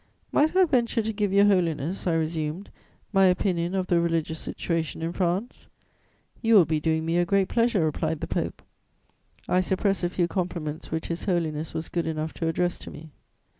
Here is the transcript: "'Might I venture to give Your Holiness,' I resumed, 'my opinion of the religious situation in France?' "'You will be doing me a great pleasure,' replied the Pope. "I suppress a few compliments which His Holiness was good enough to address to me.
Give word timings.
"'Might 0.31 0.55
I 0.55 0.65
venture 0.65 1.03
to 1.03 1.13
give 1.13 1.31
Your 1.31 1.45
Holiness,' 1.45 2.07
I 2.07 2.13
resumed, 2.15 2.71
'my 3.13 3.25
opinion 3.25 3.75
of 3.75 3.85
the 3.85 4.01
religious 4.01 4.39
situation 4.39 5.03
in 5.03 5.13
France?' 5.13 5.67
"'You 6.41 6.55
will 6.55 6.65
be 6.65 6.79
doing 6.79 7.05
me 7.05 7.19
a 7.19 7.23
great 7.27 7.47
pleasure,' 7.49 7.85
replied 7.85 8.19
the 8.19 8.25
Pope. 8.27 8.63
"I 9.47 9.61
suppress 9.61 10.03
a 10.03 10.09
few 10.09 10.27
compliments 10.27 10.89
which 10.89 11.09
His 11.09 11.25
Holiness 11.25 11.75
was 11.75 11.87
good 11.87 12.07
enough 12.07 12.33
to 12.33 12.47
address 12.47 12.79
to 12.79 12.89
me. 12.89 13.11